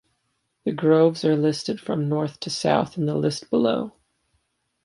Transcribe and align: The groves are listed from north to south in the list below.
The 0.63 0.71
groves 0.71 1.23
are 1.23 1.35
listed 1.35 1.79
from 1.79 2.09
north 2.09 2.39
to 2.39 2.49
south 2.49 2.97
in 2.97 3.05
the 3.05 3.13
list 3.13 3.51
below. 3.51 3.93